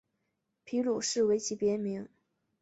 [0.63, 2.09] 皮鲁士为其别名。